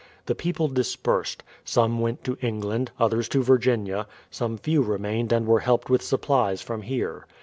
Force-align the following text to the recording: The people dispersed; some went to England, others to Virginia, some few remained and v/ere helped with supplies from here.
The 0.25 0.33
people 0.33 0.67
dispersed; 0.67 1.43
some 1.63 1.99
went 1.99 2.23
to 2.23 2.35
England, 2.41 2.89
others 2.99 3.29
to 3.29 3.43
Virginia, 3.43 4.07
some 4.31 4.57
few 4.57 4.81
remained 4.81 5.31
and 5.31 5.45
v/ere 5.45 5.59
helped 5.59 5.91
with 5.91 6.01
supplies 6.01 6.59
from 6.59 6.81
here. 6.81 7.27